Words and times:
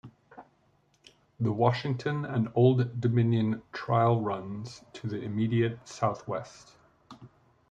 The 1.39 1.51
Washington 1.53 2.25
and 2.25 2.49
Old 2.55 2.99
Dominion 2.99 3.61
Trail 3.71 4.19
runs 4.19 4.81
to 4.93 5.05
the 5.05 5.21
immediate 5.21 5.87
southwest. 5.87 6.71